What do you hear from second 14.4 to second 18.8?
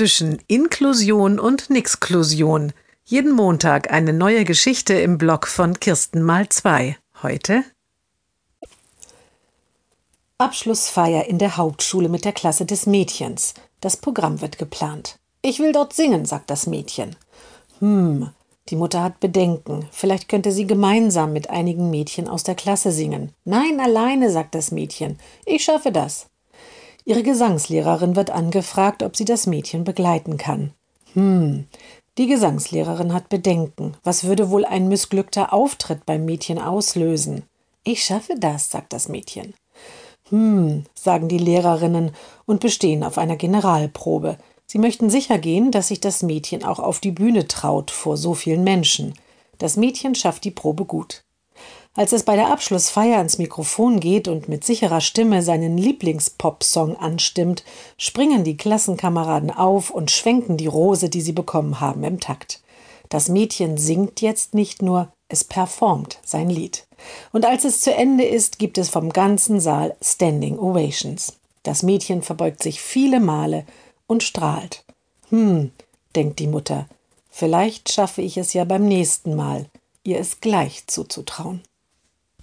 wird geplant. Ich will dort singen, sagt das Mädchen. Hm, die